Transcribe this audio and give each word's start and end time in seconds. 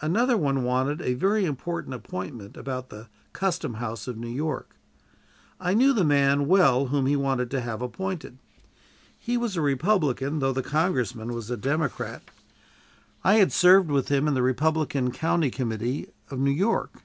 Another 0.00 0.38
one 0.38 0.64
wanted 0.64 1.02
a 1.02 1.12
very 1.12 1.44
important 1.44 1.92
appointment 1.92 2.56
about 2.56 2.88
the 2.88 3.08
custom 3.34 3.74
house 3.74 4.08
of 4.08 4.16
New 4.16 4.30
York. 4.30 4.74
I 5.60 5.74
knew 5.74 5.92
the 5.92 6.02
man 6.02 6.46
well 6.46 6.86
whom 6.86 7.04
he 7.04 7.14
wanted 7.14 7.50
to 7.50 7.60
have 7.60 7.82
appointed. 7.82 8.38
He 9.18 9.36
was 9.36 9.54
a 9.54 9.60
Republican, 9.60 10.38
though 10.38 10.54
the 10.54 10.62
congressman 10.62 11.34
was 11.34 11.50
a 11.50 11.58
Democrat. 11.58 12.22
I 13.22 13.34
had 13.34 13.52
served 13.52 13.90
with 13.90 14.08
him 14.08 14.26
in 14.26 14.32
the 14.32 14.40
Republican 14.40 15.10
county 15.12 15.50
committee 15.50 16.08
of 16.30 16.38
New 16.38 16.52
York. 16.52 17.02